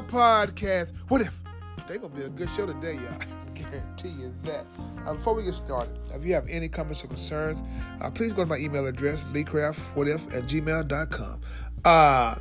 [0.00, 0.92] podcast.
[1.08, 1.40] What if?
[1.86, 3.20] They're going to be a good show today, y'all.
[3.46, 4.66] I guarantee you that.
[5.06, 7.62] Uh, before we get started, if you have any comments or concerns,
[8.00, 11.40] uh, please go to my email address, leecraftwhatif at gmail.com.
[11.84, 12.34] Uh,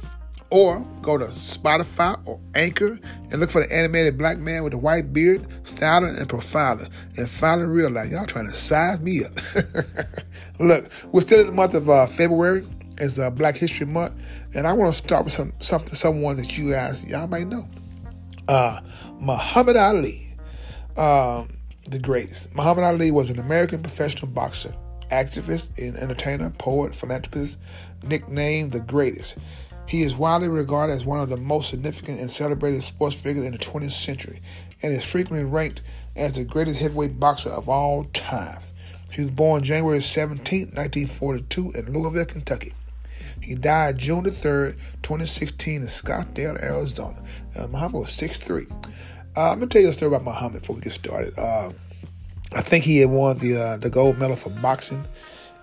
[0.50, 3.00] or go to Spotify or Anchor
[3.32, 7.30] and look for the animated black man with the white beard, styling and profiler, and
[7.30, 9.34] finally realize y'all trying to size me up.
[10.60, 12.68] look, we're still in the month of uh, February.
[12.98, 14.16] It's uh, Black History Month,
[14.54, 17.68] and I want to start with some something, someone that you guys y'all might know.
[18.48, 18.82] Uh,
[19.20, 20.30] Muhammad Ali,
[20.96, 21.58] um,
[21.90, 22.54] the greatest.
[22.54, 24.74] Muhammad Ali was an American professional boxer,
[25.10, 27.58] activist, and entertainer, poet, philanthropist,
[28.04, 29.38] nicknamed the greatest.
[29.86, 33.52] He is widely regarded as one of the most significant and celebrated sports figures in
[33.52, 34.40] the 20th century
[34.82, 35.82] and is frequently ranked
[36.16, 38.72] as the greatest heavyweight boxer of all times.
[39.12, 42.74] He was born January 17, 1942 in Louisville, Kentucky.
[43.42, 47.22] He died June the 3rd, 2016 in Scottsdale, Arizona.
[47.58, 48.72] Uh, Muhammad was 6'3".
[49.36, 51.38] Uh, I'm going to tell you a story about Muhammad before we get started.
[51.38, 51.72] Uh,
[52.52, 55.04] I think he had won the uh, the gold medal for boxing,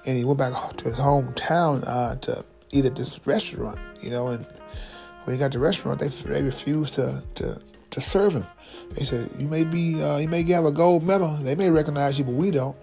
[0.04, 4.28] and he went back to his hometown uh, to eat at this restaurant, you know,
[4.28, 4.44] and
[5.24, 8.46] when he got to the restaurant, they, they refused to, to, to serve him.
[8.92, 11.28] They said, you may be, uh, you may have a gold medal.
[11.36, 12.76] They may recognize you, but we don't.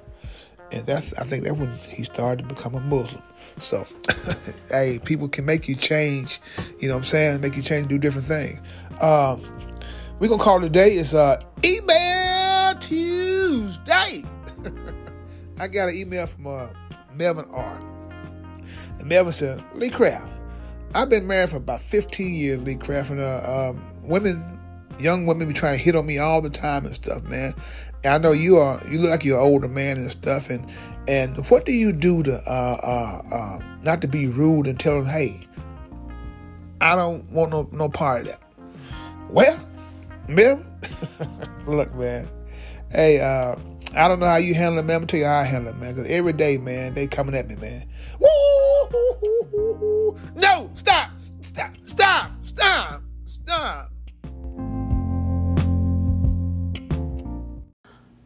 [0.71, 3.23] And that's, I think that's when he started to become a Muslim.
[3.57, 3.87] So,
[4.69, 6.41] hey, people can make you change,
[6.79, 7.41] you know what I'm saying?
[7.41, 8.59] Make you change, do different things.
[9.01, 9.41] Um,
[10.19, 14.23] we're to call today is uh, Email Tuesday.
[15.59, 16.67] I got an email from uh,
[17.15, 17.79] Melvin R.
[18.99, 20.27] And Melvin said, Lee Craft,
[20.93, 24.59] I've been married for about 15 years, Lee Craft, and uh, um, women,
[24.99, 27.53] young women be trying to hit on me all the time and stuff, man.
[28.07, 30.49] I know you are, you look like you're an older man and stuff.
[30.49, 30.69] And
[31.07, 34.97] and what do you do to, uh, uh, uh, not to be rude and tell
[34.99, 35.47] them, hey,
[36.81, 38.41] I don't want no, no part of that.
[39.29, 39.59] Well,
[40.27, 40.65] Melvin,
[41.67, 42.27] look, man,
[42.91, 43.55] hey, uh,
[43.95, 44.97] I don't know how you handle it, man.
[44.97, 45.95] I'm gonna tell you how I handle it, man.
[45.95, 47.87] Because every day, man, they coming at me, man.
[50.35, 50.69] No!
[50.75, 51.11] Stop!
[51.41, 51.71] Stop!
[51.83, 52.31] Stop!
[52.41, 53.01] Stop!
[53.25, 53.91] Stop!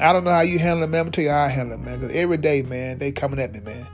[0.00, 1.00] I don't know how you handle it, man.
[1.00, 2.00] I'm gonna tell you how I handle it, man.
[2.00, 3.86] Because every day, man, they coming at me, man.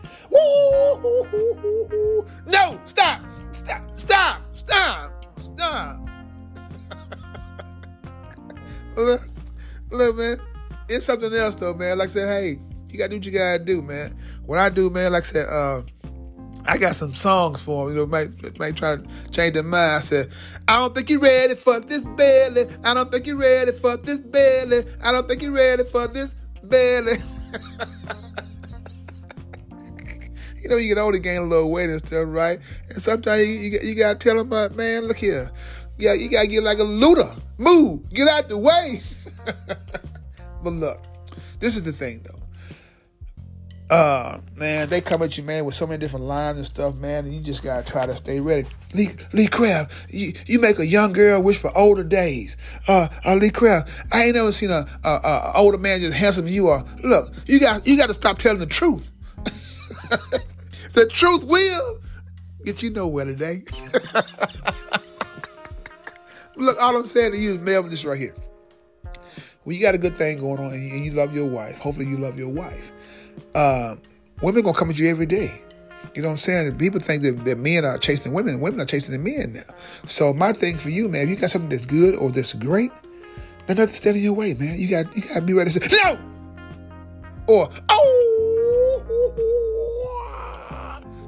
[2.46, 2.80] No!
[2.84, 3.22] Stop!
[3.52, 3.90] Stop!
[3.92, 4.42] Stop!
[4.52, 5.26] Stop!
[5.40, 6.08] Stop!
[8.96, 9.22] look,
[9.90, 10.40] look, man.
[10.88, 11.98] It's something else though, man.
[11.98, 14.16] Like I said, hey, you gotta do what you gotta do, man.
[14.44, 15.82] What I do, man, like I said, uh,
[16.68, 17.96] I got some songs for him.
[17.96, 19.96] You know, might might try to change their mind.
[19.96, 20.30] I said,
[20.66, 22.66] I don't think you're ready for this belly.
[22.84, 24.84] I don't think you're ready for this belly.
[25.02, 26.34] I don't think you're ready for this
[26.64, 27.18] belly.
[30.60, 32.58] you know, you get older, gain a little weight and stuff, right?
[32.90, 35.50] And sometimes you, you, you gotta tell them, about, uh, man, look here.
[35.98, 37.32] Yeah, you gotta get like a looter.
[37.58, 39.02] Move, get out the way.
[40.62, 41.00] but look,
[41.60, 42.45] this is the thing though
[43.88, 47.24] uh man, they come at you, man, with so many different lines and stuff, man,
[47.24, 48.66] and you just gotta try to stay ready.
[48.94, 52.56] Lee, Lee Craft, you, you make a young girl wish for older days.
[52.88, 56.46] Uh, uh Lee Craft, I ain't never seen a, a, a older man just handsome
[56.46, 56.84] as you are.
[57.04, 59.12] Look, you got you got to stop telling the truth.
[60.92, 62.00] the truth will
[62.64, 63.62] get you nowhere today.
[66.56, 68.34] Look, all I'm saying to you is, Melvin, this right here.
[69.64, 71.78] Well, you got a good thing going on, and you love your wife.
[71.78, 72.92] Hopefully, you love your wife
[73.56, 73.96] uh,
[74.42, 75.62] women gonna come at you every day.
[76.14, 76.78] You know what I'm saying?
[76.78, 79.74] People think that, that men are chasing women, women are chasing the men now.
[80.06, 82.92] So my thing for you, man, if you got something that's good or that's great,
[83.66, 84.78] man, nothing stand in your way, man.
[84.78, 86.18] You got you gotta be ready to say no,
[87.46, 88.22] or oh.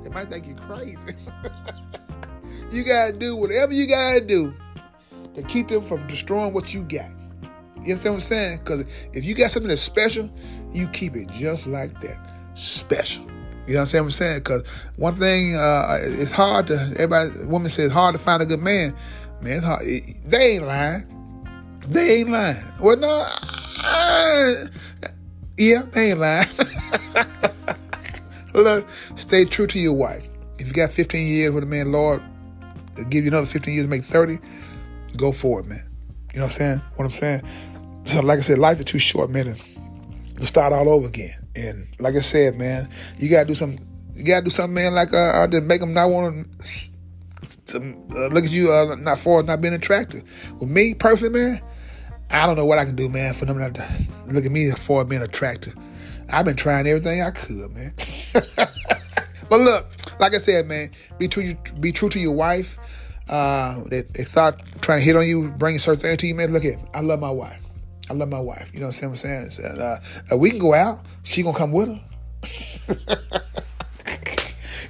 [0.04, 0.98] They might think you're crazy.
[2.70, 4.54] you gotta do whatever you gotta do
[5.34, 7.10] to keep them from destroying what you got.
[7.84, 8.58] You understand what I'm saying?
[8.58, 10.30] Because if you got something that's special,
[10.72, 12.18] you keep it just like that.
[12.54, 13.24] Special.
[13.66, 14.38] You know what I'm saying?
[14.38, 14.62] Because
[14.96, 18.96] one thing, uh, it's hard to, everybody, woman says, hard to find a good man.
[19.42, 19.82] Man, it's hard.
[19.84, 21.78] They ain't lying.
[21.86, 22.56] They ain't lying.
[22.80, 23.28] Well, no,
[23.84, 24.54] uh,
[25.56, 26.48] yeah, they ain't lying.
[28.54, 28.86] Look,
[29.16, 30.24] stay true to your wife.
[30.58, 32.22] If you got 15 years with a man, Lord,
[33.10, 34.38] give you another 15 years to make 30,
[35.16, 35.87] go for it, man.
[36.38, 36.82] You know what I'm saying?
[36.94, 37.42] What I'm saying?
[38.04, 39.56] So, like I said, life is too short, man,
[40.36, 41.34] to start all over again.
[41.56, 43.76] And like I said, man, you gotta do some.
[44.14, 46.46] You gotta do something, man, like uh, to make them not want
[47.66, 50.22] to uh, look at you uh, not for not being attractive.
[50.60, 51.60] With me personally, man,
[52.30, 53.88] I don't know what I can do, man, for them not to
[54.28, 55.74] look at me for being attractive.
[56.30, 57.94] I've been trying everything I could, man.
[59.48, 61.56] but look, like I said, man, be true.
[61.80, 62.78] Be true to your wife.
[63.28, 66.52] Uh, they, they thought trying to hit on you, bring certain things to you, man.
[66.52, 67.60] Look at, I love my wife.
[68.10, 68.70] I love my wife.
[68.72, 69.50] You know what I'm saying?
[69.62, 69.98] Uh,
[70.32, 71.04] uh, we can go out.
[71.24, 72.00] She gonna come with her.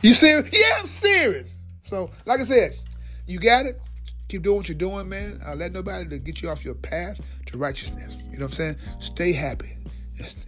[0.02, 0.48] you serious?
[0.52, 1.56] Yeah, I'm serious.
[1.82, 2.78] So, like I said,
[3.26, 3.80] you got it.
[4.28, 5.40] Keep doing what you're doing, man.
[5.46, 8.12] Uh, let nobody to get you off your path to righteousness.
[8.30, 8.76] You know what I'm saying?
[9.00, 9.76] Stay happy.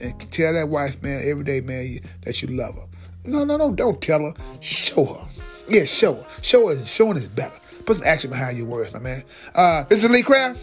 [0.01, 2.87] And tell that wife, man, every day, man, that you love her.
[3.25, 4.35] No, no, no, don't tell her.
[4.61, 5.29] Show her.
[5.69, 6.27] Yeah, show her.
[6.43, 6.85] Show her.
[6.85, 7.55] Showing is better.
[7.91, 9.25] Put some action behind your words, my man.
[9.53, 10.61] Uh, this is Lee Craft.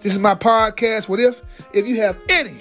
[0.00, 1.08] This is my podcast.
[1.08, 1.42] What if?
[1.72, 2.58] If you have any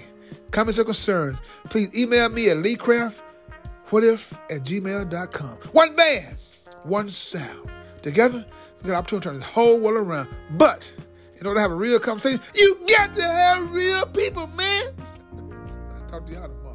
[0.49, 5.57] comments or concerns, please email me at leecraft.whatif at gmail.com.
[5.71, 6.35] One band,
[6.81, 7.69] one sound.
[8.01, 8.43] Together,
[8.81, 10.29] we got an opportunity to turn this whole world around.
[10.49, 10.91] But
[11.39, 14.95] in order to have a real conversation, you got to have real people, man.
[15.91, 16.66] I'll talk to y'all tomorrow.